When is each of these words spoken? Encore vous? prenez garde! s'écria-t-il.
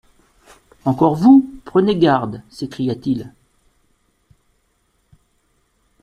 Encore 0.83 1.13
vous? 1.13 1.45
prenez 1.63 1.95
garde! 1.95 2.41
s'écria-t-il. 2.49 3.31